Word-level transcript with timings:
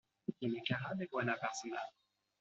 Tiene 0.39 0.63
cara 0.67 0.95
de 0.95 1.07
buena 1.11 1.37
persona. 1.39 1.79